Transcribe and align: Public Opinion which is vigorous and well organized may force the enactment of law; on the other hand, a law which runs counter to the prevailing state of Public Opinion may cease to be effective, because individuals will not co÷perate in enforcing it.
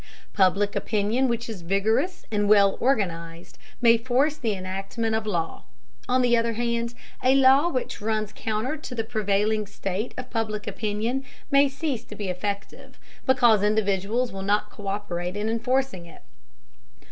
Public 0.33 0.75
Opinion 0.75 1.27
which 1.27 1.47
is 1.47 1.61
vigorous 1.61 2.25
and 2.31 2.49
well 2.49 2.75
organized 2.79 3.59
may 3.83 3.99
force 3.99 4.35
the 4.35 4.53
enactment 4.55 5.13
of 5.13 5.27
law; 5.27 5.65
on 6.09 6.23
the 6.23 6.35
other 6.35 6.53
hand, 6.53 6.95
a 7.23 7.35
law 7.35 7.69
which 7.69 8.01
runs 8.01 8.33
counter 8.33 8.77
to 8.77 8.95
the 8.95 9.03
prevailing 9.03 9.67
state 9.67 10.15
of 10.17 10.31
Public 10.31 10.65
Opinion 10.65 11.23
may 11.51 11.69
cease 11.69 12.03
to 12.05 12.15
be 12.15 12.29
effective, 12.29 12.97
because 13.27 13.61
individuals 13.61 14.31
will 14.31 14.41
not 14.41 14.71
co÷perate 14.71 15.35
in 15.35 15.47
enforcing 15.47 16.07
it. 16.07 16.23